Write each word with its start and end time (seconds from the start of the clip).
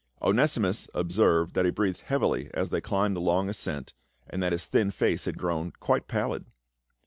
Onesimus 0.19 0.87
observed 0.95 1.53
that 1.53 1.63
he 1.63 1.69
breathed 1.69 2.01
heavily 2.07 2.49
as 2.55 2.69
they 2.71 2.81
climbed 2.81 3.15
the 3.15 3.21
long 3.21 3.49
ascent, 3.49 3.93
and 4.27 4.41
that 4.41 4.51
his 4.51 4.65
thin 4.65 4.89
face 4.89 5.25
had 5.25 5.37
grown 5.37 5.71
quite 5.79 6.07
pallid. 6.07 6.45